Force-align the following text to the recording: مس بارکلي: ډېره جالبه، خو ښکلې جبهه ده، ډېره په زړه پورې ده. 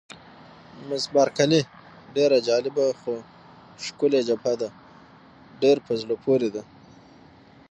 مس 0.87 1.03
بارکلي: 1.15 1.61
ډېره 2.15 2.37
جالبه، 2.47 2.85
خو 2.99 3.13
ښکلې 3.85 4.21
جبهه 4.27 4.53
ده، 4.61 4.69
ډېره 5.61 5.81
په 5.87 5.93
زړه 6.01 6.15
پورې 6.23 6.49
ده. 6.55 6.63